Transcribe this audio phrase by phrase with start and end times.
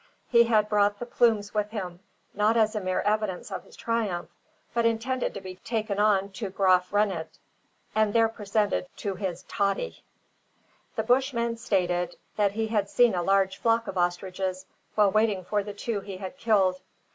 [0.29, 1.99] He had brought the plumes with him,
[2.33, 4.29] not as a mere evidence of his triumph,
[4.73, 7.37] but intended to be taken on to Graaf Reinet,
[7.93, 10.01] and there presented to his "Totty."
[10.95, 15.61] The Bushman stated that he had seen a large flock of ostriches while waiting for
[15.61, 16.81] the two he had killed.